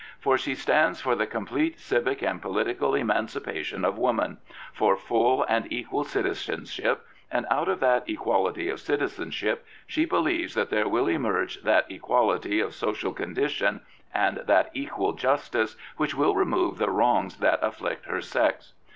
[0.19, 4.39] For she stands for the complete civic and political emancipation of woman,
[4.73, 10.89] for full and equal citizenship, and out of that equality of citizenship she believes there
[10.89, 16.89] will emerge that equality of social condition and that equal justice which will remove the
[16.89, 18.73] wrongs that afflict her sex.